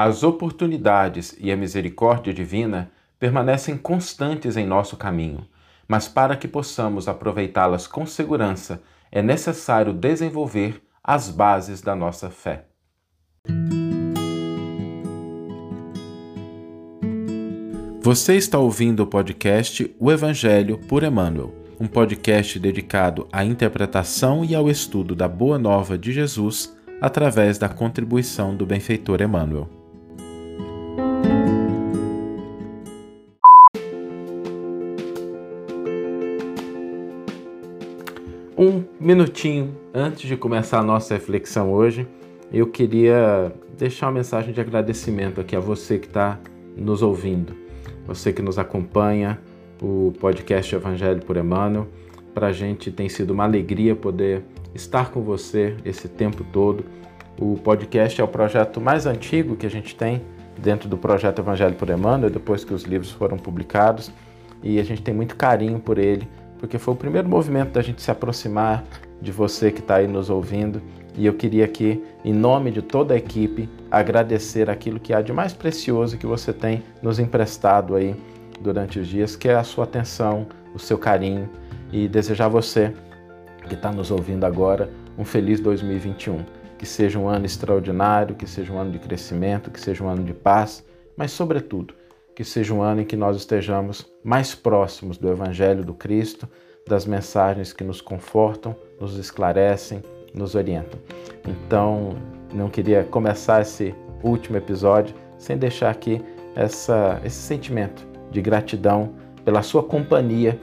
As 0.00 0.22
oportunidades 0.22 1.36
e 1.40 1.50
a 1.50 1.56
misericórdia 1.56 2.32
divina 2.32 2.88
permanecem 3.18 3.76
constantes 3.76 4.56
em 4.56 4.64
nosso 4.64 4.96
caminho, 4.96 5.44
mas 5.88 6.06
para 6.06 6.36
que 6.36 6.46
possamos 6.46 7.08
aproveitá-las 7.08 7.88
com 7.88 8.06
segurança, 8.06 8.80
é 9.10 9.20
necessário 9.20 9.92
desenvolver 9.92 10.80
as 11.02 11.30
bases 11.30 11.82
da 11.82 11.96
nossa 11.96 12.30
fé. 12.30 12.66
Você 18.00 18.36
está 18.36 18.56
ouvindo 18.56 19.00
o 19.00 19.06
podcast 19.08 19.92
O 19.98 20.12
Evangelho 20.12 20.78
por 20.78 21.02
Emmanuel, 21.02 21.52
um 21.80 21.88
podcast 21.88 22.56
dedicado 22.60 23.26
à 23.32 23.44
interpretação 23.44 24.44
e 24.44 24.54
ao 24.54 24.70
estudo 24.70 25.16
da 25.16 25.26
Boa 25.26 25.58
Nova 25.58 25.98
de 25.98 26.12
Jesus 26.12 26.72
através 27.00 27.58
da 27.58 27.68
contribuição 27.68 28.54
do 28.54 28.64
benfeitor 28.64 29.20
Emmanuel. 29.20 29.77
Um 38.58 38.82
minutinho 38.98 39.72
antes 39.94 40.28
de 40.28 40.36
começar 40.36 40.80
a 40.80 40.82
nossa 40.82 41.14
reflexão 41.14 41.72
hoje, 41.72 42.08
eu 42.52 42.66
queria 42.66 43.52
deixar 43.78 44.06
uma 44.06 44.14
mensagem 44.14 44.52
de 44.52 44.60
agradecimento 44.60 45.40
aqui 45.40 45.54
a 45.54 45.60
você 45.60 45.96
que 45.96 46.08
está 46.08 46.40
nos 46.76 47.00
ouvindo, 47.00 47.54
você 48.04 48.32
que 48.32 48.42
nos 48.42 48.58
acompanha, 48.58 49.38
o 49.80 50.12
podcast 50.18 50.74
Evangelho 50.74 51.24
por 51.24 51.36
Emmanuel. 51.36 51.86
Para 52.34 52.48
a 52.48 52.52
gente 52.52 52.90
tem 52.90 53.08
sido 53.08 53.30
uma 53.30 53.44
alegria 53.44 53.94
poder 53.94 54.42
estar 54.74 55.12
com 55.12 55.22
você 55.22 55.76
esse 55.84 56.08
tempo 56.08 56.42
todo. 56.52 56.84
O 57.40 57.54
podcast 57.58 58.20
é 58.20 58.24
o 58.24 58.28
projeto 58.28 58.80
mais 58.80 59.06
antigo 59.06 59.54
que 59.54 59.66
a 59.66 59.70
gente 59.70 59.94
tem 59.94 60.20
dentro 60.60 60.88
do 60.88 60.98
projeto 60.98 61.38
Evangelho 61.38 61.76
por 61.76 61.88
Emmanuel, 61.90 62.28
depois 62.28 62.64
que 62.64 62.74
os 62.74 62.82
livros 62.82 63.12
foram 63.12 63.36
publicados, 63.36 64.10
e 64.64 64.80
a 64.80 64.82
gente 64.82 65.00
tem 65.00 65.14
muito 65.14 65.36
carinho 65.36 65.78
por 65.78 65.96
ele 65.96 66.26
porque 66.58 66.78
foi 66.78 66.94
o 66.94 66.96
primeiro 66.96 67.28
movimento 67.28 67.72
da 67.72 67.82
gente 67.82 68.02
se 68.02 68.10
aproximar 68.10 68.84
de 69.20 69.32
você 69.32 69.70
que 69.70 69.80
está 69.80 69.96
aí 69.96 70.06
nos 70.06 70.30
ouvindo. 70.30 70.82
E 71.16 71.26
eu 71.26 71.34
queria 71.34 71.64
aqui, 71.64 72.02
em 72.24 72.32
nome 72.32 72.70
de 72.70 72.82
toda 72.82 73.14
a 73.14 73.16
equipe, 73.16 73.68
agradecer 73.90 74.70
aquilo 74.70 75.00
que 75.00 75.12
há 75.12 75.20
de 75.20 75.32
mais 75.32 75.52
precioso 75.52 76.16
que 76.16 76.26
você 76.26 76.52
tem 76.52 76.82
nos 77.02 77.18
emprestado 77.18 77.96
aí 77.96 78.14
durante 78.60 79.00
os 79.00 79.08
dias, 79.08 79.34
que 79.34 79.48
é 79.48 79.54
a 79.54 79.64
sua 79.64 79.84
atenção, 79.84 80.46
o 80.74 80.78
seu 80.78 80.98
carinho 80.98 81.48
e 81.92 82.06
desejar 82.06 82.46
a 82.46 82.48
você 82.48 82.92
que 83.66 83.74
está 83.74 83.90
nos 83.90 84.10
ouvindo 84.10 84.44
agora 84.44 84.90
um 85.16 85.24
feliz 85.24 85.60
2021. 85.60 86.44
Que 86.78 86.86
seja 86.86 87.18
um 87.18 87.28
ano 87.28 87.44
extraordinário, 87.44 88.36
que 88.36 88.48
seja 88.48 88.72
um 88.72 88.78
ano 88.78 88.92
de 88.92 89.00
crescimento, 89.00 89.70
que 89.70 89.80
seja 89.80 90.04
um 90.04 90.08
ano 90.08 90.22
de 90.22 90.32
paz, 90.32 90.84
mas, 91.16 91.32
sobretudo, 91.32 91.94
que 92.38 92.44
seja 92.44 92.72
um 92.72 92.80
ano 92.80 93.00
em 93.00 93.04
que 93.04 93.16
nós 93.16 93.36
estejamos 93.36 94.06
mais 94.22 94.54
próximos 94.54 95.18
do 95.18 95.28
Evangelho 95.28 95.84
do 95.84 95.92
Cristo, 95.92 96.48
das 96.86 97.04
mensagens 97.04 97.72
que 97.72 97.82
nos 97.82 98.00
confortam, 98.00 98.76
nos 99.00 99.18
esclarecem, 99.18 100.04
nos 100.32 100.54
orientam. 100.54 101.00
Então, 101.44 102.10
não 102.54 102.70
queria 102.70 103.02
começar 103.02 103.62
esse 103.62 103.92
último 104.22 104.56
episódio 104.56 105.16
sem 105.36 105.58
deixar 105.58 105.90
aqui 105.90 106.22
essa, 106.54 107.20
esse 107.24 107.38
sentimento 107.38 108.06
de 108.30 108.40
gratidão 108.40 109.14
pela 109.44 109.60
sua 109.60 109.82
companhia 109.82 110.56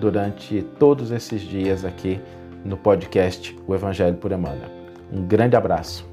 durante 0.00 0.62
todos 0.80 1.12
esses 1.12 1.42
dias 1.42 1.84
aqui 1.84 2.20
no 2.64 2.76
podcast 2.76 3.56
O 3.68 3.74
Evangelho 3.76 4.16
por 4.16 4.32
Emmanuel. 4.32 4.68
Um 5.12 5.22
grande 5.22 5.54
abraço. 5.54 6.10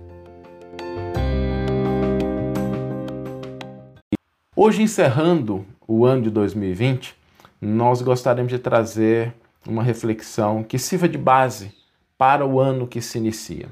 Hoje, 4.60 4.82
encerrando 4.82 5.68
o 5.88 6.04
ano 6.04 6.24
de 6.24 6.32
2020, 6.32 7.16
nós 7.62 8.02
gostaríamos 8.02 8.52
de 8.52 8.58
trazer 8.58 9.32
uma 9.68 9.84
reflexão 9.84 10.64
que 10.64 10.80
sirva 10.80 11.08
de 11.08 11.16
base 11.16 11.72
para 12.18 12.44
o 12.44 12.60
ano 12.60 12.88
que 12.88 13.00
se 13.00 13.20
inicia. 13.20 13.68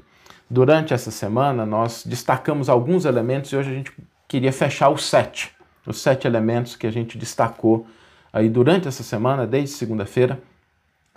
Durante 0.48 0.94
essa 0.94 1.10
semana, 1.10 1.66
nós 1.66 2.04
destacamos 2.06 2.68
alguns 2.68 3.04
elementos 3.04 3.50
e 3.50 3.56
hoje 3.56 3.68
a 3.68 3.74
gente 3.74 3.92
queria 4.28 4.52
fechar 4.52 4.88
os 4.88 5.04
sete, 5.04 5.50
os 5.84 6.00
sete 6.00 6.24
elementos 6.24 6.76
que 6.76 6.86
a 6.86 6.92
gente 6.92 7.18
destacou 7.18 7.84
aí 8.32 8.48
durante 8.48 8.86
essa 8.86 9.02
semana, 9.02 9.44
desde 9.44 9.74
segunda-feira, 9.74 10.40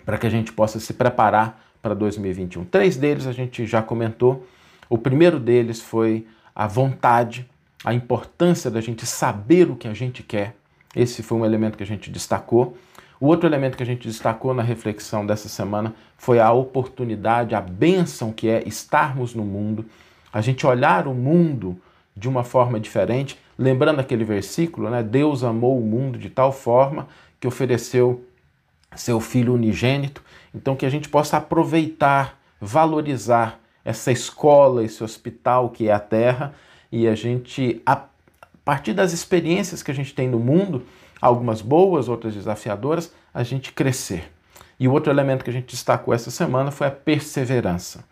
para 0.04 0.18
que 0.18 0.26
a 0.26 0.30
gente 0.30 0.52
possa 0.52 0.80
se 0.80 0.94
preparar 0.94 1.62
para 1.80 1.94
2021. 1.94 2.64
Três 2.64 2.96
deles 2.96 3.24
a 3.24 3.32
gente 3.32 3.64
já 3.66 3.80
comentou. 3.80 4.44
O 4.88 4.98
primeiro 4.98 5.38
deles 5.38 5.80
foi 5.80 6.26
a 6.52 6.66
vontade 6.66 7.48
a 7.84 7.94
importância 7.94 8.70
da 8.70 8.80
gente 8.80 9.06
saber 9.06 9.70
o 9.70 9.76
que 9.76 9.88
a 9.88 9.94
gente 9.94 10.22
quer. 10.22 10.54
Esse 10.94 11.22
foi 11.22 11.38
um 11.38 11.44
elemento 11.44 11.76
que 11.76 11.82
a 11.82 11.86
gente 11.86 12.10
destacou. 12.10 12.76
O 13.20 13.26
outro 13.26 13.48
elemento 13.48 13.76
que 13.76 13.82
a 13.82 13.86
gente 13.86 14.06
destacou 14.06 14.54
na 14.54 14.62
reflexão 14.62 15.26
dessa 15.26 15.48
semana 15.48 15.94
foi 16.16 16.40
a 16.40 16.50
oportunidade, 16.52 17.54
a 17.54 17.60
bênção 17.60 18.32
que 18.32 18.48
é 18.48 18.66
estarmos 18.66 19.34
no 19.34 19.44
mundo, 19.44 19.84
a 20.32 20.40
gente 20.40 20.66
olhar 20.66 21.06
o 21.06 21.14
mundo 21.14 21.78
de 22.16 22.28
uma 22.28 22.42
forma 22.42 22.80
diferente, 22.80 23.38
lembrando 23.58 24.00
aquele 24.00 24.24
versículo, 24.24 24.90
né? 24.90 25.02
Deus 25.02 25.44
amou 25.44 25.78
o 25.78 25.84
mundo 25.84 26.18
de 26.18 26.30
tal 26.30 26.52
forma 26.52 27.08
que 27.38 27.46
ofereceu 27.46 28.24
seu 28.96 29.20
filho 29.20 29.54
unigênito, 29.54 30.22
então 30.54 30.74
que 30.74 30.84
a 30.84 30.90
gente 30.90 31.08
possa 31.08 31.36
aproveitar, 31.36 32.38
valorizar 32.60 33.60
essa 33.84 34.10
escola, 34.10 34.84
esse 34.84 35.02
hospital 35.02 35.70
que 35.70 35.88
é 35.88 35.92
a 35.92 36.00
terra, 36.00 36.54
e 36.92 37.06
a 37.06 37.14
gente, 37.14 37.80
a 37.86 38.04
partir 38.64 38.92
das 38.92 39.12
experiências 39.12 39.82
que 39.82 39.90
a 39.90 39.94
gente 39.94 40.14
tem 40.14 40.28
no 40.28 40.38
mundo, 40.38 40.84
algumas 41.20 41.60
boas, 41.60 42.08
outras 42.08 42.34
desafiadoras, 42.34 43.12
a 43.32 43.42
gente 43.42 43.72
crescer. 43.72 44.32
E 44.78 44.88
o 44.88 44.92
outro 44.92 45.12
elemento 45.12 45.44
que 45.44 45.50
a 45.50 45.52
gente 45.52 45.70
destacou 45.70 46.12
essa 46.12 46.30
semana 46.30 46.70
foi 46.70 46.86
a 46.86 46.90
perseverança. 46.90 48.04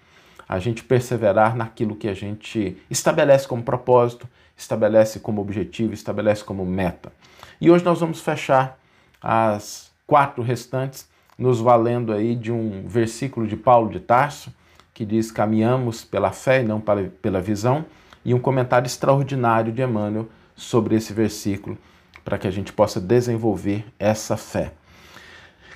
A 0.49 0.59
gente 0.59 0.85
perseverar 0.85 1.57
naquilo 1.57 1.97
que 1.97 2.09
a 2.09 2.15
gente 2.15 2.77
estabelece 2.91 3.49
como 3.49 3.63
propósito, 3.63 4.29
estabelece 4.57 5.19
como 5.21 5.41
objetivo, 5.41 5.93
estabelece 5.93 6.45
como 6.45 6.65
meta. 6.65 7.13
E 7.61 7.71
hoje 7.71 7.85
nós 7.85 8.01
vamos 8.01 8.21
fechar 8.21 8.79
as 9.21 9.91
quatro 10.07 10.43
restantes 10.43 11.09
nos 11.37 11.61
valendo 11.61 12.13
aí 12.13 12.35
de 12.35 12.53
um 12.53 12.87
versículo 12.87 13.47
de 13.47 13.57
Paulo 13.57 13.91
de 13.91 14.01
Tarso, 14.01 14.53
que 14.95 15.05
diz: 15.05 15.31
Caminhamos 15.31 16.05
pela 16.05 16.33
fé 16.33 16.63
e 16.63 16.65
não 16.65 16.81
pela 16.81 17.41
visão 17.41 17.85
e 18.25 18.35
um 18.35 18.39
comentário 18.39 18.87
extraordinário 18.87 19.73
de 19.73 19.83
Emmanuel 19.83 20.29
sobre 20.55 20.97
esse 20.97 21.13
versículo, 21.13 21.79
para 22.25 22.39
que 22.39 22.47
a 22.47 22.51
gente 22.51 22.73
possa 22.73 23.01
desenvolver 23.01 23.85
essa 23.99 24.37
fé. 24.37 24.73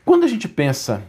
Quando 0.04 0.24
a 0.24 0.28
gente 0.28 0.48
pensa 0.48 1.02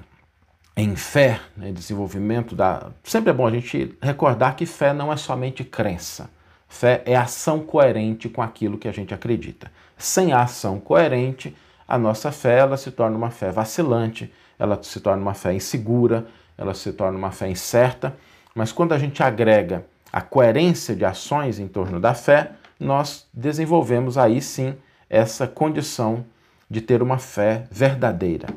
em 0.75 0.95
fé, 0.95 1.39
né, 1.55 1.71
desenvolvimento 1.71 2.55
da. 2.55 2.91
Sempre 3.03 3.29
é 3.29 3.33
bom 3.33 3.45
a 3.45 3.51
gente 3.51 3.95
recordar 4.01 4.55
que 4.55 4.65
fé 4.65 4.93
não 4.93 5.11
é 5.11 5.17
somente 5.17 5.63
crença. 5.63 6.29
Fé 6.67 7.03
é 7.05 7.15
ação 7.15 7.59
coerente 7.59 8.27
com 8.27 8.41
aquilo 8.41 8.77
que 8.77 8.87
a 8.87 8.91
gente 8.91 9.13
acredita. 9.13 9.71
Sem 9.97 10.33
a 10.33 10.41
ação 10.41 10.79
coerente, 10.79 11.55
a 11.87 11.97
nossa 11.97 12.31
fé 12.31 12.59
ela 12.59 12.77
se 12.77 12.89
torna 12.89 13.15
uma 13.15 13.29
fé 13.29 13.51
vacilante, 13.51 14.33
ela 14.57 14.81
se 14.81 14.99
torna 14.99 15.21
uma 15.21 15.35
fé 15.35 15.53
insegura, 15.53 16.25
ela 16.57 16.73
se 16.73 16.91
torna 16.93 17.17
uma 17.17 17.31
fé 17.31 17.47
incerta. 17.47 18.15
Mas 18.55 18.71
quando 18.71 18.93
a 18.93 18.97
gente 18.97 19.21
agrega 19.21 19.85
a 20.13 20.21
coerência 20.21 20.95
de 20.95 21.03
ações 21.03 21.57
em 21.57 21.67
torno 21.67 21.99
da 21.99 22.13
fé, 22.13 22.51
nós 22.79 23.27
desenvolvemos 23.33 24.15
aí 24.15 24.39
sim 24.39 24.75
essa 25.09 25.47
condição 25.47 26.23
de 26.69 26.81
ter 26.81 27.01
uma 27.01 27.17
fé 27.17 27.65
verdadeira. 27.71 28.47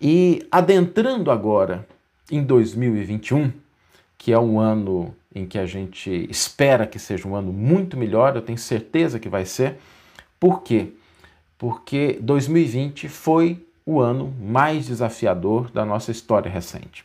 E 0.00 0.46
adentrando 0.48 1.32
agora 1.32 1.84
em 2.30 2.44
2021, 2.44 3.50
que 4.16 4.32
é 4.32 4.38
um 4.38 4.60
ano 4.60 5.12
em 5.34 5.46
que 5.46 5.58
a 5.58 5.66
gente 5.66 6.28
espera 6.30 6.86
que 6.86 6.98
seja 6.98 7.26
um 7.26 7.34
ano 7.34 7.52
muito 7.52 7.96
melhor, 7.96 8.36
eu 8.36 8.42
tenho 8.42 8.58
certeza 8.58 9.18
que 9.18 9.28
vai 9.28 9.44
ser. 9.44 9.78
Por 10.38 10.62
quê? 10.62 10.92
Porque 11.58 12.18
2020 12.22 13.08
foi 13.08 13.66
o 13.84 14.00
ano 14.00 14.32
mais 14.40 14.86
desafiador 14.86 15.70
da 15.72 15.84
nossa 15.84 16.12
história 16.12 16.50
recente. 16.50 17.04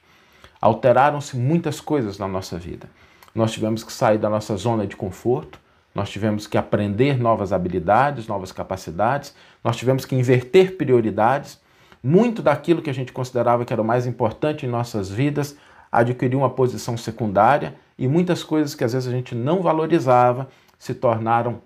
Alteraram-se 0.60 1.36
muitas 1.36 1.82
coisas 1.82 2.20
na 2.20 2.28
nossa 2.28 2.60
vida 2.60 2.88
nós 3.34 3.52
tivemos 3.52 3.84
que 3.84 3.94
sair 3.94 4.18
da 4.18 4.30
nossa 4.30 4.56
zona 4.58 4.86
de 4.86 4.96
conforto, 4.96 5.60
nós 5.94 6.10
tivemos 6.10 6.48
que 6.48 6.58
aprender 6.58 7.20
novas 7.20 7.52
habilidades, 7.52 8.28
novas 8.28 8.52
capacidades, 8.52 9.36
nós 9.64 9.76
tivemos 9.76 10.06
que 10.06 10.16
inverter 10.16 10.78
prioridades. 10.78 11.60
Muito 12.02 12.42
daquilo 12.42 12.82
que 12.82 12.90
a 12.90 12.94
gente 12.94 13.12
considerava 13.12 13.66
que 13.66 13.74
era 13.74 13.82
o 13.82 13.86
mais 13.86 14.08
importante 14.08 14.66
em 14.66 14.70
nossas 14.70 15.10
vidas 15.10 15.58
adquiriu 15.92 16.40
uma 16.40 16.50
posição 16.50 16.96
secundária 16.96 17.76
e 17.98 18.08
muitas 18.08 18.44
coisas 18.44 18.74
que 18.74 18.84
às 18.84 18.94
vezes 18.94 19.08
a 19.08 19.12
gente 19.12 19.36
não 19.36 19.62
valorizava 19.62 20.48
se 20.80 20.94
tornaram 20.94 21.62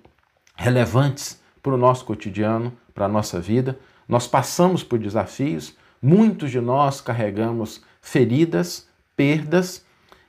relevantes 0.56 1.40
para 1.62 1.74
o 1.74 1.78
nosso 1.78 2.04
cotidiano, 2.06 2.74
para 2.94 3.06
a 3.06 3.10
nossa 3.10 3.40
vida. 3.40 3.78
Nós 4.10 4.28
passamos 4.28 4.84
por 4.84 4.98
desafios, 4.98 5.78
muitos 6.02 6.50
de 6.50 6.60
nós 6.60 7.00
carregamos 7.00 7.84
feridas, 8.02 8.88
perdas 9.16 9.85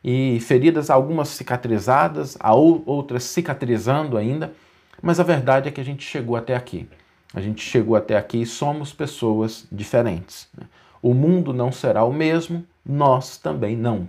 e 0.08 0.38
feridas 0.38 0.88
algumas 0.88 1.30
cicatrizadas, 1.30 2.38
outras 2.86 3.24
cicatrizando 3.24 4.16
ainda, 4.16 4.52
mas 5.02 5.18
a 5.18 5.24
verdade 5.24 5.68
é 5.68 5.72
que 5.72 5.80
a 5.80 5.84
gente 5.84 6.04
chegou 6.04 6.36
até 6.36 6.54
aqui. 6.54 6.88
A 7.34 7.40
gente 7.40 7.60
chegou 7.60 7.96
até 7.96 8.16
aqui 8.16 8.42
e 8.42 8.46
somos 8.46 8.92
pessoas 8.92 9.66
diferentes. 9.70 10.48
Né? 10.56 10.64
O 11.02 11.12
mundo 11.12 11.52
não 11.52 11.72
será 11.72 12.04
o 12.04 12.12
mesmo, 12.12 12.64
nós 12.84 13.36
também 13.36 13.76
não. 13.76 14.06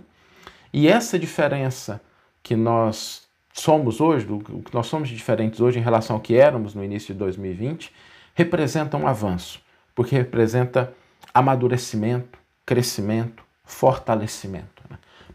E 0.72 0.86
essa 0.86 1.18
diferença 1.18 2.00
que 2.44 2.54
nós 2.54 3.26
somos 3.52 4.00
hoje, 4.00 4.24
o 4.30 4.62
que 4.62 4.72
nós 4.72 4.86
somos 4.86 5.08
diferentes 5.08 5.60
hoje 5.60 5.80
em 5.80 5.82
relação 5.82 6.14
ao 6.14 6.22
que 6.22 6.36
éramos 6.36 6.76
no 6.76 6.84
início 6.84 7.12
de 7.12 7.18
2020, 7.18 7.92
representa 8.36 8.96
um 8.96 9.08
avanço, 9.08 9.60
porque 9.96 10.14
representa 10.14 10.94
amadurecimento, 11.34 12.38
crescimento, 12.64 13.42
fortalecimento? 13.64 14.77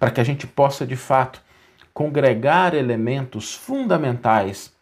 Para 0.03 0.11
que 0.11 0.19
a 0.19 0.23
gente 0.25 0.45
possa 0.45 0.85
de 0.85 0.97
fato 0.97 1.41
congregar 1.93 2.75
elementos 2.75 3.55
fundamentais 3.55 4.73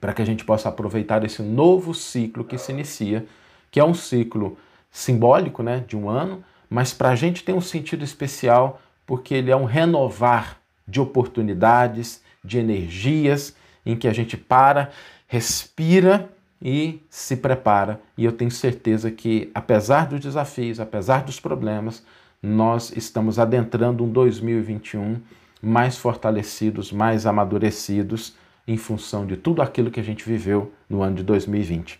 para 0.00 0.12
que 0.14 0.22
a 0.22 0.24
gente 0.24 0.44
possa 0.44 0.68
aproveitar 0.68 1.24
esse 1.24 1.42
novo 1.42 1.92
ciclo 1.92 2.44
que 2.44 2.56
se 2.56 2.70
inicia, 2.70 3.26
que 3.68 3.80
é 3.80 3.84
um 3.84 3.92
ciclo 3.92 4.56
simbólico, 4.92 5.60
né, 5.60 5.82
de 5.84 5.96
um 5.96 6.08
ano, 6.08 6.44
mas 6.70 6.94
para 6.94 7.08
a 7.08 7.16
gente 7.16 7.42
tem 7.42 7.52
um 7.52 7.60
sentido 7.60 8.04
especial 8.04 8.80
porque 9.04 9.34
ele 9.34 9.50
é 9.50 9.56
um 9.56 9.64
renovar 9.64 10.60
de 10.86 11.00
oportunidades, 11.00 12.22
de 12.44 12.56
energias, 12.56 13.56
em 13.84 13.96
que 13.96 14.06
a 14.06 14.12
gente 14.12 14.36
para, 14.36 14.90
respira 15.26 16.30
e 16.62 17.02
se 17.10 17.36
prepara. 17.38 18.00
E 18.16 18.24
eu 18.24 18.30
tenho 18.30 18.52
certeza 18.52 19.10
que, 19.10 19.50
apesar 19.52 20.06
dos 20.06 20.20
desafios, 20.20 20.78
apesar 20.78 21.24
dos 21.24 21.40
problemas, 21.40 22.04
nós 22.44 22.94
estamos 22.94 23.38
adentrando 23.38 24.04
um 24.04 24.10
2021 24.10 25.18
mais 25.62 25.96
fortalecidos, 25.96 26.92
mais 26.92 27.24
amadurecidos 27.24 28.36
em 28.68 28.76
função 28.76 29.24
de 29.24 29.34
tudo 29.34 29.62
aquilo 29.62 29.90
que 29.90 29.98
a 29.98 30.02
gente 30.02 30.28
viveu 30.28 30.70
no 30.86 31.02
ano 31.02 31.16
de 31.16 31.22
2020. 31.22 31.98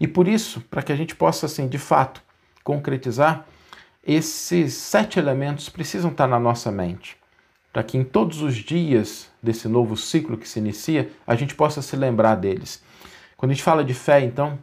E 0.00 0.08
por 0.08 0.26
isso, 0.26 0.62
para 0.70 0.82
que 0.82 0.92
a 0.92 0.96
gente 0.96 1.14
possa, 1.14 1.44
assim, 1.44 1.68
de 1.68 1.76
fato, 1.76 2.22
concretizar, 2.64 3.46
esses 4.02 4.72
sete 4.72 5.18
elementos 5.18 5.68
precisam 5.68 6.10
estar 6.10 6.26
na 6.26 6.40
nossa 6.40 6.72
mente, 6.72 7.18
para 7.70 7.82
que 7.82 7.98
em 7.98 8.02
todos 8.02 8.40
os 8.40 8.56
dias 8.56 9.30
desse 9.42 9.68
novo 9.68 9.94
ciclo 9.94 10.38
que 10.38 10.48
se 10.48 10.58
inicia, 10.58 11.10
a 11.26 11.34
gente 11.34 11.54
possa 11.54 11.82
se 11.82 11.94
lembrar 11.96 12.36
deles. 12.36 12.82
Quando 13.36 13.50
a 13.50 13.54
gente 13.54 13.62
fala 13.62 13.84
de 13.84 13.92
fé, 13.92 14.22
então, 14.22 14.58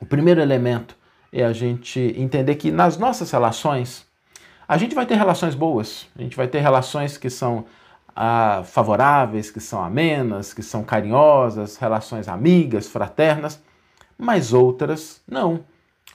o 0.00 0.04
primeiro 0.04 0.40
elemento 0.40 0.96
é 1.32 1.44
a 1.44 1.52
gente 1.52 2.00
entender 2.16 2.56
que 2.56 2.72
nas 2.72 2.98
nossas 2.98 3.30
relações, 3.30 4.06
a 4.68 4.76
gente 4.76 4.94
vai 4.94 5.06
ter 5.06 5.14
relações 5.14 5.54
boas, 5.54 6.06
a 6.16 6.22
gente 6.22 6.36
vai 6.36 6.48
ter 6.48 6.60
relações 6.60 7.16
que 7.16 7.30
são 7.30 7.64
ah, 8.14 8.62
favoráveis, 8.64 9.50
que 9.50 9.60
são 9.60 9.84
amenas, 9.84 10.54
que 10.54 10.62
são 10.62 10.82
carinhosas, 10.82 11.76
relações 11.76 12.28
amigas, 12.28 12.88
fraternas, 12.88 13.62
mas 14.18 14.52
outras 14.52 15.22
não. 15.28 15.60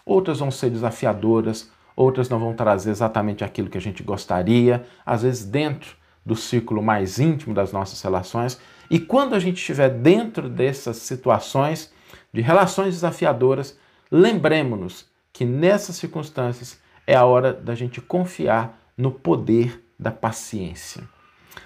Outras 0.06 0.39
vão 0.39 0.50
ser 0.50 0.71
desafiadoras, 0.71 1.69
outras 1.95 2.27
não 2.27 2.39
vão 2.39 2.53
trazer 2.53 2.89
exatamente 2.89 3.44
aquilo 3.44 3.69
que 3.69 3.77
a 3.77 3.81
gente 3.81 4.01
gostaria, 4.01 4.83
às 5.06 5.21
vezes 5.21 5.45
dentro 5.45 5.95
do 6.25 6.36
círculo 6.36 6.81
mais 6.81 7.19
íntimo 7.19 7.53
das 7.53 7.71
nossas 7.71 8.01
relações. 8.01 8.59
E 8.89 9.00
quando 9.00 9.36
a 9.36 9.39
gente 9.39 9.57
estiver 9.57 9.89
dentro 9.89 10.50
dessas 10.50 10.98
situações 10.98 11.94
de 12.33 12.42
relações 12.42 12.95
desafiadoras, 12.95 13.77
lembremos-nos 14.12 15.06
que 15.31 15.45
nessas 15.45 15.95
circunstâncias 15.95 16.80
é 17.06 17.15
a 17.15 17.25
hora 17.25 17.53
da 17.53 17.75
gente 17.75 18.00
confiar 18.01 18.80
no 18.98 19.12
poder 19.12 19.83
da 20.00 20.12
paciência 20.12 21.03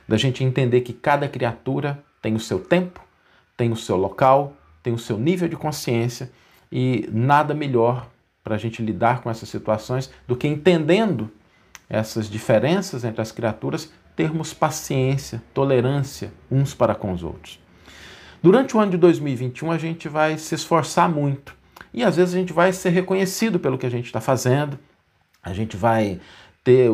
da 0.07 0.17
gente 0.17 0.43
entender 0.43 0.81
que 0.81 0.93
cada 0.93 1.27
criatura 1.27 2.03
tem 2.21 2.35
o 2.35 2.39
seu 2.39 2.59
tempo, 2.59 3.01
tem 3.55 3.71
o 3.71 3.75
seu 3.75 3.95
local, 3.95 4.53
tem 4.83 4.93
o 4.93 4.99
seu 4.99 5.17
nível 5.17 5.47
de 5.47 5.55
consciência 5.55 6.31
e 6.71 7.07
nada 7.11 7.53
melhor 7.53 8.07
para 8.43 8.55
a 8.55 8.57
gente 8.57 8.81
lidar 8.81 9.21
com 9.21 9.29
essas 9.29 9.49
situações 9.49 10.11
do 10.27 10.35
que 10.35 10.47
entendendo 10.47 11.31
essas 11.89 12.29
diferenças 12.29 13.03
entre 13.03 13.21
as 13.21 13.31
criaturas, 13.31 13.91
termos 14.15 14.53
paciência, 14.53 15.41
tolerância 15.53 16.31
uns 16.49 16.73
para 16.73 16.95
com 16.95 17.11
os 17.11 17.23
outros. 17.23 17.59
Durante 18.41 18.77
o 18.77 18.79
ano 18.79 18.91
de 18.91 18.97
2021, 18.97 19.71
a 19.71 19.77
gente 19.77 20.07
vai 20.07 20.37
se 20.37 20.53
esforçar 20.53 21.09
muito 21.09 21.55
e 21.93 22.03
às 22.03 22.15
vezes 22.15 22.35
a 22.35 22.37
gente 22.37 22.53
vai 22.53 22.71
ser 22.71 22.89
reconhecido 22.89 23.59
pelo 23.59 23.77
que 23.77 23.85
a 23.85 23.89
gente 23.89 24.05
está 24.05 24.21
fazendo, 24.21 24.77
a 25.45 25.53
gente 25.53 25.77
vai 25.77 26.19
ter 26.63 26.89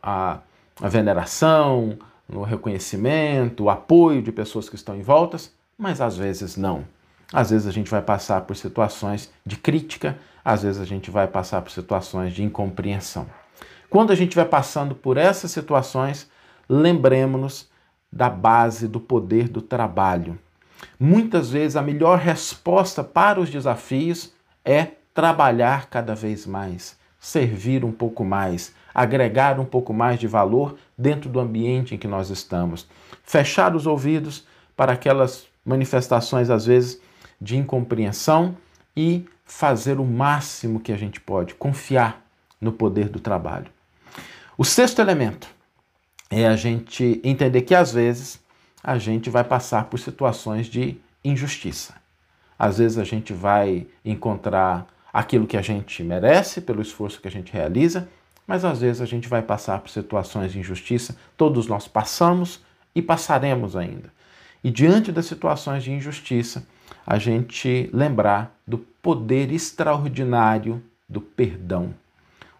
a, 0.00 0.38
a 0.80 0.88
veneração, 0.88 1.98
no 2.28 2.42
reconhecimento, 2.42 3.64
o 3.64 3.70
apoio 3.70 4.22
de 4.22 4.30
pessoas 4.30 4.68
que 4.68 4.76
estão 4.76 4.94
em 4.94 5.02
voltas, 5.02 5.52
mas 5.76 6.00
às 6.00 6.16
vezes 6.16 6.56
não. 6.56 6.84
Às 7.32 7.50
vezes 7.50 7.66
a 7.66 7.72
gente 7.72 7.90
vai 7.90 8.00
passar 8.00 8.42
por 8.42 8.56
situações 8.56 9.30
de 9.44 9.56
crítica, 9.56 10.16
às 10.44 10.62
vezes 10.62 10.80
a 10.80 10.84
gente 10.84 11.10
vai 11.10 11.26
passar 11.26 11.60
por 11.60 11.70
situações 11.70 12.32
de 12.32 12.42
incompreensão. 12.42 13.26
Quando 13.90 14.12
a 14.12 14.14
gente 14.14 14.36
vai 14.36 14.44
passando 14.44 14.94
por 14.94 15.16
essas 15.16 15.50
situações, 15.50 16.30
lembremos-nos 16.68 17.68
da 18.12 18.30
base 18.30 18.86
do 18.86 19.00
poder 19.00 19.48
do 19.48 19.60
trabalho. 19.60 20.38
Muitas 20.98 21.50
vezes 21.50 21.76
a 21.76 21.82
melhor 21.82 22.18
resposta 22.18 23.02
para 23.02 23.40
os 23.40 23.50
desafios 23.50 24.32
é 24.64 24.88
trabalhar 25.12 25.88
cada 25.90 26.14
vez 26.14 26.46
mais, 26.46 26.96
servir 27.18 27.84
um 27.84 27.92
pouco 27.92 28.24
mais, 28.24 28.74
agregar 28.94 29.58
um 29.58 29.64
pouco 29.64 29.92
mais 29.92 30.18
de 30.18 30.26
valor 30.26 30.76
dentro 30.96 31.28
do 31.28 31.40
ambiente 31.40 31.94
em 31.94 31.98
que 31.98 32.08
nós 32.08 32.30
estamos. 32.30 32.86
Fechar 33.24 33.74
os 33.74 33.86
ouvidos 33.86 34.46
para 34.76 34.92
aquelas 34.92 35.46
manifestações, 35.64 36.50
às 36.50 36.66
vezes, 36.66 37.00
de 37.40 37.56
incompreensão 37.56 38.56
e 38.96 39.24
fazer 39.44 39.98
o 39.98 40.04
máximo 40.04 40.80
que 40.80 40.92
a 40.92 40.96
gente 40.96 41.20
pode, 41.20 41.54
confiar 41.54 42.24
no 42.60 42.72
poder 42.72 43.08
do 43.08 43.20
trabalho. 43.20 43.70
O 44.56 44.64
sexto 44.64 45.00
elemento 45.00 45.48
é 46.30 46.46
a 46.46 46.56
gente 46.56 47.20
entender 47.24 47.62
que, 47.62 47.74
às 47.74 47.92
vezes, 47.92 48.40
a 48.82 48.98
gente 48.98 49.30
vai 49.30 49.44
passar 49.44 49.84
por 49.84 49.98
situações 49.98 50.66
de 50.66 50.96
injustiça. 51.24 51.94
Às 52.58 52.78
vezes 52.78 52.98
a 52.98 53.04
gente 53.04 53.32
vai 53.32 53.86
encontrar 54.04 54.86
aquilo 55.12 55.46
que 55.46 55.56
a 55.56 55.62
gente 55.62 56.02
merece 56.02 56.60
pelo 56.60 56.82
esforço 56.82 57.20
que 57.20 57.28
a 57.28 57.30
gente 57.30 57.52
realiza, 57.52 58.08
mas 58.46 58.64
às 58.64 58.80
vezes 58.80 59.02
a 59.02 59.06
gente 59.06 59.28
vai 59.28 59.42
passar 59.42 59.80
por 59.80 59.90
situações 59.90 60.52
de 60.52 60.58
injustiça, 60.58 61.16
todos 61.36 61.66
nós 61.66 61.86
passamos 61.86 62.60
e 62.94 63.02
passaremos 63.02 63.76
ainda. 63.76 64.12
E 64.62 64.70
diante 64.70 65.12
das 65.12 65.26
situações 65.26 65.84
de 65.84 65.92
injustiça, 65.92 66.66
a 67.06 67.18
gente 67.18 67.88
lembrar 67.92 68.58
do 68.66 68.78
poder 68.78 69.52
extraordinário 69.52 70.82
do 71.08 71.20
perdão. 71.20 71.94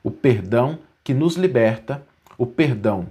O 0.02 0.10
perdão 0.10 0.78
que 1.02 1.12
nos 1.12 1.36
liberta, 1.36 2.06
o 2.36 2.46
perdão 2.46 3.08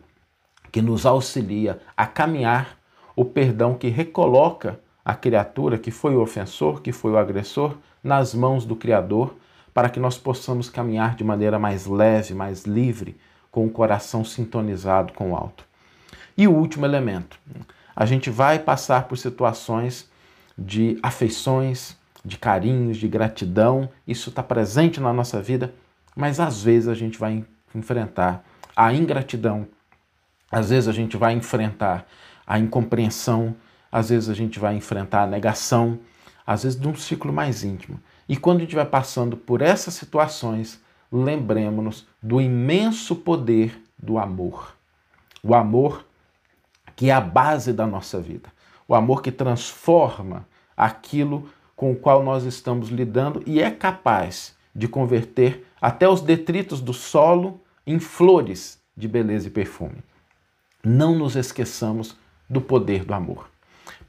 que 0.71 0.81
nos 0.81 1.05
auxilia 1.05 1.79
a 1.95 2.05
caminhar, 2.05 2.77
o 3.15 3.25
perdão 3.25 3.73
que 3.73 3.87
recoloca 3.87 4.79
a 5.03 5.15
criatura 5.15 5.77
que 5.77 5.91
foi 5.91 6.15
o 6.15 6.21
ofensor, 6.21 6.81
que 6.81 6.91
foi 6.91 7.11
o 7.11 7.17
agressor, 7.17 7.77
nas 8.07 8.33
mãos 8.33 8.65
do 8.65 8.75
Criador 8.75 9.35
para 9.73 9.89
que 9.89 9.99
nós 9.99 10.17
possamos 10.17 10.69
caminhar 10.69 11.15
de 11.15 11.23
maneira 11.23 11.59
mais 11.59 11.85
leve, 11.85 12.33
mais 12.33 12.63
livre, 12.63 13.15
com 13.51 13.65
o 13.65 13.69
coração 13.69 14.25
sintonizado 14.25 15.13
com 15.13 15.33
o 15.33 15.35
alto. 15.35 15.65
E 16.35 16.47
o 16.47 16.51
último 16.51 16.85
elemento, 16.85 17.37
a 17.95 18.05
gente 18.05 18.29
vai 18.29 18.57
passar 18.57 19.03
por 19.03 19.17
situações 19.17 20.09
de 20.57 20.97
afeições, 21.03 21.95
de 22.23 22.37
carinhos, 22.37 22.97
de 22.97 23.07
gratidão, 23.07 23.89
isso 24.07 24.29
está 24.29 24.41
presente 24.41 24.99
na 24.99 25.13
nossa 25.13 25.41
vida, 25.41 25.73
mas 26.15 26.39
às 26.39 26.63
vezes 26.63 26.89
a 26.89 26.95
gente 26.95 27.19
vai 27.19 27.45
enfrentar 27.75 28.43
a 28.75 28.93
ingratidão, 28.93 29.67
às 30.51 30.69
vezes 30.69 30.87
a 30.87 30.91
gente 30.91 31.17
vai 31.17 31.33
enfrentar 31.33 32.07
a 32.45 32.57
incompreensão, 32.57 33.55
às 33.91 34.09
vezes 34.09 34.29
a 34.29 34.33
gente 34.33 34.59
vai 34.59 34.75
enfrentar 34.75 35.23
a 35.23 35.27
negação, 35.27 35.99
às 36.47 36.63
vezes 36.63 36.79
de 36.79 36.87
um 36.87 36.95
ciclo 36.95 37.33
mais 37.33 37.65
íntimo. 37.65 37.99
E 38.29 38.37
quando 38.37 38.59
a 38.59 38.61
gente 38.61 38.75
vai 38.75 38.85
passando 38.85 39.35
por 39.35 39.61
essas 39.61 39.95
situações, 39.95 40.81
lembremos-nos 41.11 42.07
do 42.23 42.39
imenso 42.39 43.17
poder 43.17 43.83
do 44.01 44.17
amor. 44.17 44.73
O 45.43 45.53
amor 45.53 46.05
que 46.95 47.09
é 47.09 47.13
a 47.13 47.21
base 47.21 47.73
da 47.73 47.85
nossa 47.85 48.19
vida. 48.19 48.49
O 48.87 48.95
amor 48.95 49.21
que 49.21 49.31
transforma 49.31 50.47
aquilo 50.75 51.49
com 51.75 51.91
o 51.91 51.95
qual 51.95 52.23
nós 52.23 52.43
estamos 52.45 52.89
lidando 52.89 53.43
e 53.45 53.61
é 53.61 53.69
capaz 53.69 54.55
de 54.73 54.87
converter 54.87 55.65
até 55.81 56.07
os 56.07 56.21
detritos 56.21 56.79
do 56.81 56.93
solo 56.93 57.61
em 57.85 57.99
flores 57.99 58.79
de 58.95 59.07
beleza 59.07 59.47
e 59.47 59.51
perfume. 59.51 59.97
Não 60.83 61.15
nos 61.15 61.35
esqueçamos 61.35 62.15
do 62.49 62.61
poder 62.61 63.03
do 63.03 63.13
amor. 63.13 63.49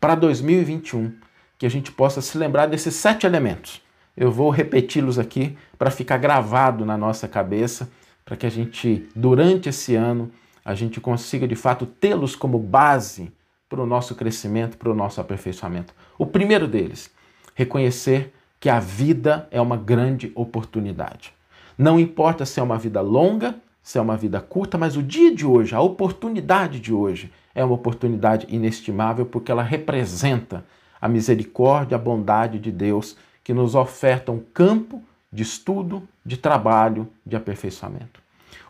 Para 0.00 0.14
2021, 0.14 1.12
que 1.58 1.66
a 1.66 1.70
gente 1.70 1.90
possa 1.92 2.20
se 2.22 2.38
lembrar 2.38 2.66
desses 2.66 2.94
sete 2.94 3.26
elementos 3.26 3.82
eu 4.18 4.32
vou 4.32 4.50
repeti-los 4.50 5.16
aqui 5.16 5.56
para 5.78 5.92
ficar 5.92 6.16
gravado 6.16 6.84
na 6.84 6.98
nossa 6.98 7.28
cabeça, 7.28 7.88
para 8.24 8.36
que 8.36 8.44
a 8.44 8.50
gente, 8.50 9.08
durante 9.14 9.68
esse 9.68 9.94
ano, 9.94 10.28
a 10.64 10.74
gente 10.74 11.00
consiga 11.00 11.46
de 11.46 11.54
fato 11.54 11.86
tê-los 11.86 12.34
como 12.34 12.58
base 12.58 13.32
para 13.68 13.80
o 13.80 13.86
nosso 13.86 14.16
crescimento, 14.16 14.76
para 14.76 14.90
o 14.90 14.94
nosso 14.94 15.20
aperfeiçoamento. 15.20 15.94
O 16.18 16.26
primeiro 16.26 16.66
deles, 16.66 17.12
reconhecer 17.54 18.34
que 18.58 18.68
a 18.68 18.80
vida 18.80 19.46
é 19.52 19.60
uma 19.60 19.76
grande 19.76 20.32
oportunidade. 20.34 21.32
Não 21.78 22.00
importa 22.00 22.44
se 22.44 22.58
é 22.58 22.62
uma 22.62 22.76
vida 22.76 23.00
longa, 23.00 23.54
se 23.80 23.98
é 23.98 24.00
uma 24.00 24.16
vida 24.16 24.40
curta, 24.40 24.76
mas 24.76 24.96
o 24.96 25.02
dia 25.02 25.32
de 25.32 25.46
hoje, 25.46 25.76
a 25.76 25.80
oportunidade 25.80 26.80
de 26.80 26.92
hoje, 26.92 27.32
é 27.54 27.64
uma 27.64 27.74
oportunidade 27.74 28.48
inestimável 28.50 29.24
porque 29.24 29.52
ela 29.52 29.62
representa 29.62 30.64
a 31.00 31.08
misericórdia, 31.08 31.96
a 31.96 32.00
bondade 32.00 32.58
de 32.58 32.70
Deus 32.70 33.16
que 33.42 33.54
nos 33.54 33.74
oferta 33.74 34.30
um 34.30 34.40
campo 34.40 35.02
de 35.32 35.42
estudo, 35.42 36.06
de 36.24 36.36
trabalho, 36.36 37.08
de 37.24 37.36
aperfeiçoamento. 37.36 38.20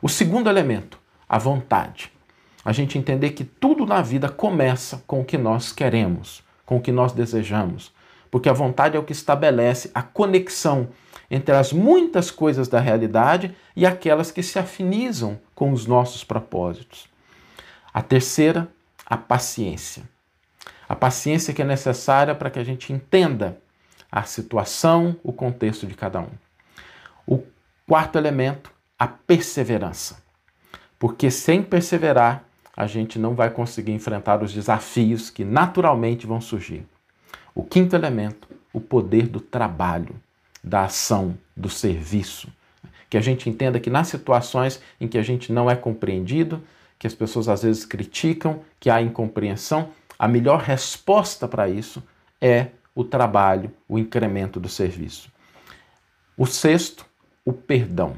O 0.00 0.08
segundo 0.08 0.48
elemento, 0.48 0.98
a 1.28 1.38
vontade. 1.38 2.12
A 2.64 2.72
gente 2.72 2.98
entender 2.98 3.30
que 3.30 3.44
tudo 3.44 3.86
na 3.86 4.02
vida 4.02 4.28
começa 4.28 5.02
com 5.06 5.20
o 5.20 5.24
que 5.24 5.38
nós 5.38 5.72
queremos, 5.72 6.42
com 6.64 6.76
o 6.76 6.80
que 6.80 6.92
nós 6.92 7.12
desejamos, 7.12 7.92
porque 8.30 8.48
a 8.48 8.52
vontade 8.52 8.96
é 8.96 9.00
o 9.00 9.04
que 9.04 9.12
estabelece 9.12 9.90
a 9.94 10.02
conexão 10.02 10.88
entre 11.30 11.54
as 11.54 11.72
muitas 11.72 12.30
coisas 12.30 12.68
da 12.68 12.80
realidade 12.80 13.54
e 13.74 13.86
aquelas 13.86 14.30
que 14.30 14.42
se 14.42 14.58
afinizam 14.58 15.38
com 15.54 15.72
os 15.72 15.86
nossos 15.86 16.24
propósitos. 16.24 17.08
A 17.92 18.02
terceira, 18.02 18.68
a 19.04 19.16
paciência. 19.16 20.02
A 20.88 20.96
paciência 20.96 21.52
que 21.52 21.60
é 21.60 21.64
necessária 21.64 22.34
para 22.34 22.50
que 22.50 22.58
a 22.58 22.64
gente 22.64 22.92
entenda 22.92 23.58
a 24.10 24.22
situação, 24.22 25.16
o 25.22 25.32
contexto 25.32 25.86
de 25.86 25.94
cada 25.94 26.20
um. 26.20 26.30
O 27.26 27.42
quarto 27.86 28.16
elemento, 28.16 28.72
a 28.98 29.06
perseverança. 29.06 30.22
Porque 30.98 31.30
sem 31.30 31.62
perseverar, 31.62 32.42
a 32.74 32.86
gente 32.86 33.18
não 33.18 33.34
vai 33.34 33.50
conseguir 33.50 33.92
enfrentar 33.92 34.42
os 34.42 34.52
desafios 34.52 35.30
que 35.30 35.44
naturalmente 35.44 36.26
vão 36.26 36.40
surgir. 36.40 36.86
O 37.54 37.62
quinto 37.62 37.94
elemento, 37.94 38.48
o 38.72 38.80
poder 38.80 39.26
do 39.26 39.40
trabalho, 39.40 40.14
da 40.62 40.84
ação, 40.84 41.36
do 41.56 41.68
serviço. 41.68 42.48
Que 43.10 43.16
a 43.16 43.20
gente 43.20 43.50
entenda 43.50 43.80
que 43.80 43.90
nas 43.90 44.08
situações 44.08 44.80
em 45.00 45.08
que 45.08 45.18
a 45.18 45.22
gente 45.22 45.52
não 45.52 45.70
é 45.70 45.74
compreendido, 45.74 46.62
que 46.98 47.06
as 47.06 47.14
pessoas 47.14 47.48
às 47.48 47.62
vezes 47.62 47.84
criticam, 47.84 48.60
que 48.78 48.90
há 48.90 49.02
incompreensão, 49.02 49.90
a 50.18 50.26
melhor 50.26 50.60
resposta 50.60 51.46
para 51.46 51.68
isso 51.68 52.02
é 52.40 52.68
o 52.94 53.04
trabalho, 53.04 53.70
o 53.88 53.98
incremento 53.98 54.58
do 54.58 54.68
serviço. 54.68 55.30
O 56.36 56.46
sexto, 56.46 57.06
o 57.44 57.52
perdão. 57.52 58.16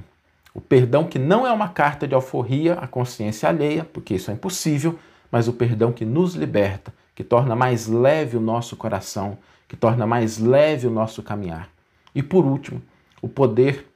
O 0.55 0.61
perdão 0.61 1.05
que 1.05 1.19
não 1.19 1.47
é 1.47 1.53
uma 1.53 1.69
carta 1.69 2.09
de 2.09 2.15
alforria 2.15 2.75
à 2.75 2.87
consciência 2.87 3.49
alheia, 3.49 3.85
porque 3.85 4.15
isso 4.15 4.31
é 4.31 4.35
impossível, 4.35 4.99
mas 5.31 5.47
o 5.47 5.53
perdão 5.53 5.93
que 5.93 6.05
nos 6.05 6.35
liberta, 6.35 6.93
que 7.15 7.23
torna 7.23 7.55
mais 7.55 7.87
leve 7.87 8.37
o 8.37 8.41
nosso 8.41 8.77
coração, 8.77 9.39
que 9.69 9.77
torna 9.77 10.07
mais 10.07 10.39
leve 10.39 10.87
o 10.87 10.91
nosso 10.91 11.23
caminhar. 11.23 11.69
E 12.15 12.23
por 12.23 12.45
último, 12.45 12.83
o 13.23 13.29
poder, 13.29 13.87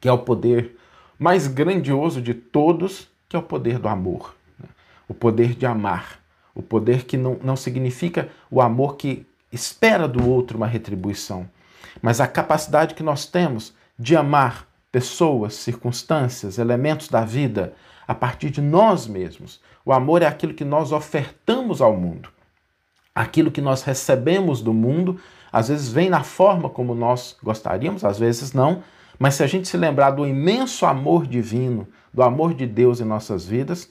que 0.00 0.08
é 0.08 0.12
o 0.12 0.18
poder 0.18 0.76
mais 1.18 1.46
grandioso 1.46 2.20
de 2.20 2.34
todos, 2.34 3.08
que 3.28 3.36
é 3.36 3.38
o 3.38 3.42
poder 3.42 3.78
do 3.78 3.88
amor. 3.88 4.34
Né? 4.58 4.68
O 5.06 5.14
poder 5.14 5.54
de 5.54 5.66
amar. 5.66 6.17
O 6.58 6.62
poder 6.62 7.04
que 7.04 7.16
não, 7.16 7.38
não 7.42 7.56
significa 7.56 8.28
o 8.50 8.60
amor 8.60 8.96
que 8.96 9.24
espera 9.50 10.06
do 10.06 10.28
outro 10.28 10.58
uma 10.58 10.66
retribuição, 10.66 11.48
mas 12.02 12.20
a 12.20 12.26
capacidade 12.26 12.94
que 12.94 13.02
nós 13.02 13.24
temos 13.24 13.72
de 13.98 14.14
amar 14.14 14.66
pessoas, 14.92 15.54
circunstâncias, 15.54 16.58
elementos 16.58 17.08
da 17.08 17.24
vida 17.24 17.72
a 18.06 18.14
partir 18.14 18.50
de 18.50 18.60
nós 18.60 19.06
mesmos. 19.06 19.60
O 19.84 19.92
amor 19.92 20.20
é 20.20 20.26
aquilo 20.26 20.52
que 20.52 20.64
nós 20.64 20.92
ofertamos 20.92 21.80
ao 21.80 21.96
mundo 21.96 22.28
aquilo 23.18 23.50
que 23.50 23.60
nós 23.60 23.82
recebemos 23.82 24.62
do 24.62 24.72
mundo, 24.72 25.18
às 25.52 25.68
vezes 25.68 25.90
vem 25.90 26.08
na 26.08 26.22
forma 26.22 26.68
como 26.68 26.94
nós 26.94 27.36
gostaríamos, 27.42 28.04
às 28.04 28.16
vezes 28.16 28.52
não, 28.52 28.82
mas 29.18 29.34
se 29.34 29.42
a 29.42 29.46
gente 29.48 29.66
se 29.66 29.76
lembrar 29.76 30.12
do 30.12 30.24
imenso 30.24 30.86
amor 30.86 31.26
divino, 31.26 31.88
do 32.14 32.22
amor 32.22 32.54
de 32.54 32.64
Deus 32.64 33.00
em 33.00 33.04
nossas 33.04 33.44
vidas, 33.44 33.90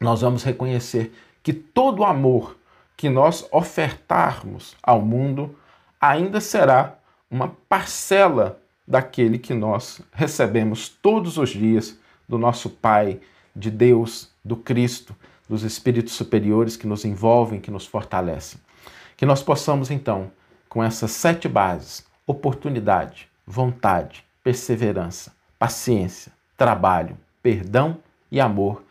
nós 0.00 0.20
vamos 0.20 0.44
reconhecer 0.44 1.12
que 1.44 1.52
todo 1.52 2.02
amor 2.02 2.56
que 2.96 3.08
nós 3.08 3.46
ofertarmos 3.52 4.74
ao 4.82 5.02
mundo 5.02 5.54
ainda 6.00 6.40
será 6.40 6.98
uma 7.30 7.48
parcela 7.68 8.58
daquele 8.88 9.38
que 9.38 9.52
nós 9.52 10.00
recebemos 10.12 10.88
todos 10.88 11.38
os 11.38 11.50
dias 11.50 11.98
do 12.26 12.38
nosso 12.38 12.70
Pai, 12.70 13.20
de 13.54 13.70
Deus, 13.70 14.30
do 14.44 14.56
Cristo, 14.56 15.14
dos 15.48 15.62
espíritos 15.62 16.14
superiores 16.14 16.76
que 16.76 16.86
nos 16.86 17.04
envolvem, 17.04 17.60
que 17.60 17.70
nos 17.70 17.86
fortalecem. 17.86 18.58
Que 19.14 19.26
nós 19.26 19.42
possamos, 19.42 19.90
então, 19.90 20.32
com 20.68 20.82
essas 20.82 21.10
sete 21.10 21.46
bases 21.46 22.06
oportunidade, 22.26 23.28
vontade, 23.46 24.24
perseverança, 24.42 25.34
paciência, 25.58 26.32
trabalho, 26.56 27.18
perdão 27.42 27.98
e 28.32 28.40
amor 28.40 28.82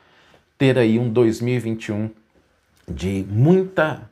ter 0.55 0.77
aí 0.77 0.99
um 0.99 1.11
2021 1.11 2.11
de 2.87 3.25
muita 3.29 4.09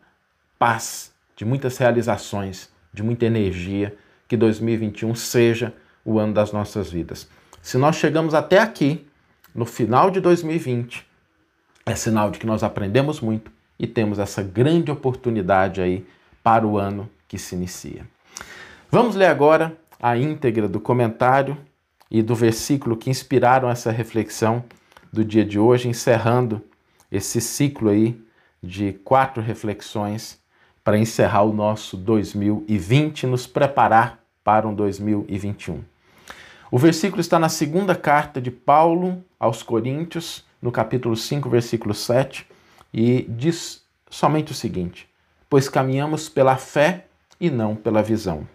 paz, 0.57 1.11
de 1.35 1.45
muitas 1.45 1.77
realizações, 1.77 2.69
de 2.93 3.03
muita 3.03 3.25
energia. 3.25 3.95
Que 4.27 4.37
2021 4.37 5.13
seja 5.13 5.73
o 6.05 6.17
ano 6.17 6.33
das 6.33 6.53
nossas 6.53 6.89
vidas. 6.89 7.27
Se 7.61 7.77
nós 7.77 7.97
chegamos 7.97 8.33
até 8.33 8.59
aqui, 8.59 9.05
no 9.53 9.65
final 9.65 10.09
de 10.09 10.21
2020, 10.21 11.05
é 11.85 11.95
sinal 11.95 12.31
de 12.31 12.39
que 12.39 12.45
nós 12.45 12.63
aprendemos 12.63 13.19
muito 13.19 13.51
e 13.77 13.85
temos 13.85 14.19
essa 14.19 14.41
grande 14.41 14.89
oportunidade 14.89 15.81
aí 15.81 16.05
para 16.41 16.65
o 16.65 16.77
ano 16.77 17.09
que 17.27 17.37
se 17.37 17.55
inicia. 17.55 18.07
Vamos 18.89 19.15
ler 19.15 19.25
agora 19.25 19.77
a 20.01 20.17
íntegra 20.17 20.67
do 20.67 20.79
comentário 20.79 21.57
e 22.09 22.21
do 22.21 22.35
versículo 22.35 22.95
que 22.95 23.09
inspiraram 23.09 23.69
essa 23.69 23.91
reflexão 23.91 24.63
do 25.11 25.23
dia 25.23 25.45
de 25.45 25.59
hoje, 25.59 25.87
encerrando 25.87 26.61
esse 27.11 27.41
ciclo 27.41 27.89
aí 27.89 28.19
de 28.63 28.93
quatro 28.93 29.41
reflexões 29.41 30.39
para 30.83 30.97
encerrar 30.97 31.43
o 31.43 31.53
nosso 31.53 31.97
2020 31.97 33.23
e 33.23 33.27
nos 33.27 33.47
preparar 33.47 34.19
para 34.43 34.67
um 34.67 34.73
2021. 34.73 35.83
O 36.71 36.77
versículo 36.77 37.19
está 37.19 37.37
na 37.37 37.49
segunda 37.49 37.95
carta 37.95 38.39
de 38.39 38.51
Paulo 38.51 39.23
aos 39.39 39.63
Coríntios, 39.63 40.45
no 40.61 40.71
capítulo 40.71 41.15
5, 41.17 41.49
versículo 41.49 41.93
7, 41.93 42.47
e 42.93 43.25
diz 43.29 43.83
somente 44.09 44.51
o 44.51 44.55
seguinte: 44.55 45.09
Pois 45.49 45.67
caminhamos 45.67 46.29
pela 46.29 46.55
fé 46.55 47.05
e 47.39 47.49
não 47.49 47.75
pela 47.75 48.03
visão. 48.03 48.47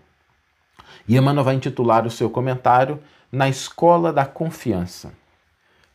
E 1.08 1.16
Emmanuel 1.16 1.44
vai 1.44 1.54
intitular 1.54 2.06
o 2.06 2.10
seu 2.10 2.30
comentário 2.30 3.00
Na 3.30 3.48
Escola 3.48 4.12
da 4.12 4.24
Confiança. 4.24 5.12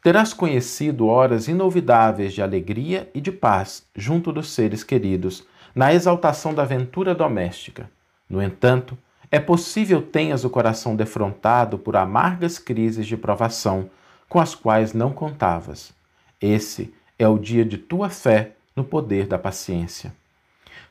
Terás 0.01 0.33
conhecido 0.33 1.07
horas 1.07 1.47
inolvidáveis 1.47 2.33
de 2.33 2.41
alegria 2.41 3.09
e 3.13 3.21
de 3.21 3.31
paz 3.31 3.85
junto 3.95 4.31
dos 4.31 4.51
seres 4.51 4.83
queridos, 4.83 5.45
na 5.75 5.93
exaltação 5.93 6.53
da 6.53 6.63
aventura 6.63 7.13
doméstica. 7.13 7.89
No 8.27 8.41
entanto, 8.41 8.97
é 9.29 9.39
possível 9.39 10.01
tenhas 10.01 10.43
o 10.43 10.49
coração 10.49 10.95
defrontado 10.95 11.77
por 11.77 11.95
amargas 11.95 12.57
crises 12.57 13.05
de 13.05 13.15
provação 13.15 13.89
com 14.27 14.39
as 14.39 14.55
quais 14.55 14.91
não 14.93 15.13
contavas. 15.13 15.93
Esse 16.41 16.93
é 17.19 17.27
o 17.27 17.37
dia 17.37 17.63
de 17.63 17.77
tua 17.77 18.09
fé 18.09 18.53
no 18.75 18.83
poder 18.83 19.27
da 19.27 19.37
paciência. 19.37 20.13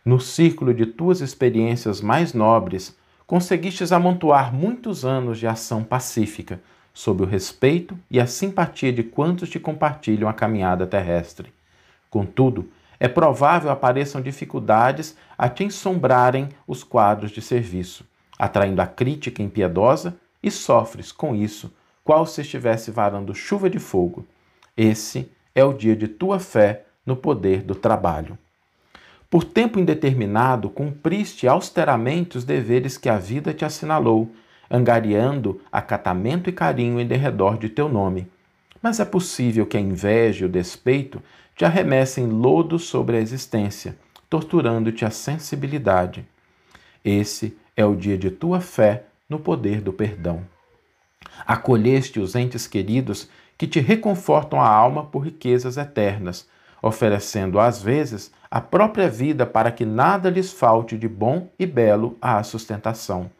No 0.04 0.20
círculo 0.20 0.72
de 0.72 0.86
tuas 0.86 1.20
experiências 1.20 2.00
mais 2.00 2.32
nobres, 2.32 2.96
conseguistes 3.26 3.92
amontoar 3.92 4.54
muitos 4.54 5.04
anos 5.04 5.38
de 5.38 5.46
ação 5.46 5.82
pacífica, 5.82 6.60
sob 7.00 7.22
o 7.22 7.26
respeito 7.26 7.98
e 8.10 8.20
a 8.20 8.26
simpatia 8.26 8.92
de 8.92 9.02
quantos 9.02 9.48
te 9.48 9.58
compartilham 9.58 10.28
a 10.28 10.34
caminhada 10.34 10.86
terrestre. 10.86 11.50
Contudo, 12.10 12.68
é 12.98 13.08
provável 13.08 13.70
apareçam 13.70 14.20
dificuldades 14.20 15.16
a 15.38 15.48
te 15.48 15.64
ensombrarem 15.64 16.50
os 16.66 16.84
quadros 16.84 17.30
de 17.30 17.40
serviço, 17.40 18.04
atraindo 18.38 18.82
a 18.82 18.86
crítica 18.86 19.42
impiedosa, 19.42 20.14
e 20.42 20.50
sofres 20.50 21.10
com 21.10 21.34
isso, 21.34 21.72
qual 22.04 22.26
se 22.26 22.42
estivesse 22.42 22.90
varando 22.90 23.34
chuva 23.34 23.70
de 23.70 23.78
fogo. 23.78 24.26
Esse 24.76 25.32
é 25.54 25.64
o 25.64 25.72
dia 25.72 25.96
de 25.96 26.06
tua 26.06 26.38
fé 26.38 26.84
no 27.06 27.16
poder 27.16 27.62
do 27.62 27.74
trabalho. 27.74 28.36
Por 29.30 29.42
tempo 29.42 29.80
indeterminado, 29.80 30.68
cumpriste 30.68 31.48
austeramente 31.48 32.36
os 32.36 32.44
deveres 32.44 32.98
que 32.98 33.08
a 33.08 33.16
vida 33.16 33.54
te 33.54 33.64
assinalou, 33.64 34.30
angariando 34.70 35.60
acatamento 35.72 36.48
e 36.48 36.52
carinho 36.52 37.00
em 37.00 37.06
derredor 37.06 37.58
de 37.58 37.68
teu 37.68 37.88
nome. 37.88 38.30
Mas 38.80 39.00
é 39.00 39.04
possível 39.04 39.66
que 39.66 39.76
a 39.76 39.80
inveja 39.80 40.44
e 40.44 40.48
o 40.48 40.50
despeito 40.50 41.20
te 41.56 41.64
arremessem 41.64 42.26
lodo 42.26 42.78
sobre 42.78 43.16
a 43.16 43.20
existência, 43.20 43.96
torturando-te 44.30 45.04
a 45.04 45.10
sensibilidade. 45.10 46.24
Esse 47.04 47.56
é 47.76 47.84
o 47.84 47.96
dia 47.96 48.16
de 48.16 48.30
tua 48.30 48.60
fé 48.60 49.04
no 49.28 49.38
poder 49.38 49.80
do 49.80 49.92
perdão. 49.92 50.42
Acolheste 51.46 52.20
os 52.20 52.34
entes 52.34 52.66
queridos 52.66 53.28
que 53.58 53.66
te 53.66 53.80
reconfortam 53.80 54.60
a 54.60 54.68
alma 54.68 55.04
por 55.04 55.20
riquezas 55.20 55.76
eternas, 55.76 56.48
oferecendo 56.82 57.60
às 57.60 57.82
vezes 57.82 58.32
a 58.50 58.60
própria 58.60 59.08
vida 59.08 59.44
para 59.44 59.70
que 59.70 59.84
nada 59.84 60.30
lhes 60.30 60.52
falte 60.52 60.96
de 60.96 61.08
bom 61.08 61.48
e 61.58 61.66
belo 61.66 62.16
à 62.22 62.42
sustentação. 62.42 63.30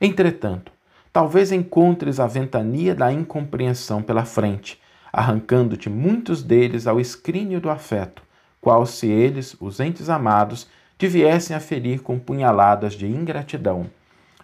Entretanto, 0.00 0.72
talvez 1.12 1.52
encontres 1.52 2.20
a 2.20 2.26
ventania 2.26 2.94
da 2.94 3.12
incompreensão 3.12 4.02
pela 4.02 4.24
frente, 4.24 4.80
arrancando-te 5.12 5.88
muitos 5.88 6.42
deles 6.42 6.86
ao 6.86 7.00
escrínio 7.00 7.60
do 7.60 7.70
afeto, 7.70 8.22
qual 8.60 8.84
se 8.84 9.06
eles, 9.06 9.56
os 9.60 9.80
entes 9.80 10.10
amados, 10.10 10.68
te 10.98 11.06
viessem 11.06 11.54
a 11.56 11.60
ferir 11.60 12.00
com 12.02 12.18
punhaladas 12.18 12.94
de 12.94 13.06
ingratidão. 13.06 13.86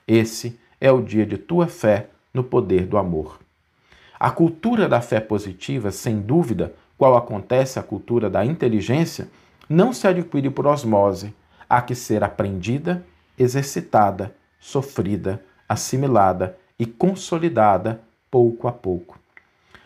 Esse 0.06 0.58
é 0.80 0.90
o 0.90 1.02
dia 1.02 1.26
de 1.26 1.36
tua 1.36 1.66
fé 1.66 2.08
no 2.32 2.42
poder 2.42 2.86
do 2.86 2.96
amor. 2.96 3.38
A 4.18 4.30
cultura 4.30 4.88
da 4.88 5.00
fé 5.00 5.20
positiva, 5.20 5.90
sem 5.90 6.20
dúvida, 6.20 6.74
qual 6.96 7.16
acontece 7.16 7.78
a 7.78 7.82
cultura 7.82 8.30
da 8.30 8.44
inteligência, 8.44 9.28
não 9.68 9.92
se 9.92 10.06
adquire 10.06 10.48
por 10.48 10.66
osmose, 10.66 11.34
há 11.68 11.82
que 11.82 11.94
ser 11.94 12.22
aprendida, 12.22 13.04
exercitada, 13.38 14.34
sofrida, 14.62 15.42
assimilada 15.68 16.56
e 16.78 16.86
consolidada 16.86 18.00
pouco 18.30 18.68
a 18.68 18.72
pouco. 18.72 19.18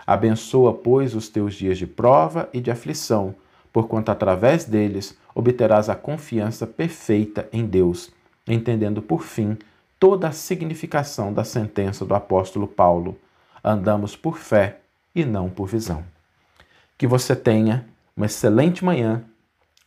Abençoa, 0.06 0.74
pois, 0.74 1.14
os 1.14 1.28
teus 1.30 1.54
dias 1.54 1.78
de 1.78 1.86
prova 1.86 2.48
e 2.52 2.60
de 2.60 2.70
aflição, 2.70 3.34
porquanto 3.72 4.10
através 4.10 4.66
deles 4.66 5.18
obterás 5.34 5.88
a 5.88 5.96
confiança 5.96 6.66
perfeita 6.66 7.48
em 7.50 7.64
Deus, 7.64 8.12
entendendo 8.46 9.00
por 9.00 9.22
fim 9.22 9.56
toda 9.98 10.28
a 10.28 10.32
significação 10.32 11.32
da 11.32 11.42
sentença 11.42 12.04
do 12.04 12.14
apóstolo 12.14 12.68
Paulo: 12.68 13.18
andamos 13.64 14.14
por 14.14 14.36
fé 14.36 14.80
e 15.14 15.24
não 15.24 15.48
por 15.48 15.66
visão. 15.66 16.04
Que 16.98 17.06
você 17.06 17.34
tenha 17.34 17.86
uma 18.14 18.26
excelente 18.26 18.84
manhã 18.84 19.24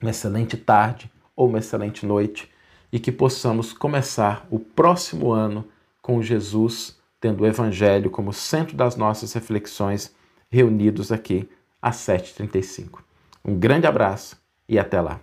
uma 0.02 0.12
excelente 0.12 0.58
tarde 0.58 1.12
ou 1.36 1.48
uma 1.48 1.60
excelente 1.60 2.06
noite 2.06 2.50
e 2.92 3.00
que 3.00 3.12
possamos 3.12 3.74
começar 3.74 4.48
o 4.50 4.60
próximo 4.60 5.32
ano 5.32 5.66
com 6.02 6.22
Jesus 6.22 7.00
tendo 7.20 7.44
o 7.44 7.48
Evangelho 7.48 8.10
como 8.10 8.32
centro 8.32 8.76
das 8.76 8.96
nossas 8.96 9.34
reflexões, 9.34 10.14
reunidos 10.50 11.12
aqui 11.12 11.50
às 11.82 11.98
7h35. 11.98 13.00
Um 13.44 13.58
grande 13.58 13.88
abraço 13.88 14.38
e 14.68 14.80
até 14.80 15.02
lá. 15.02 15.20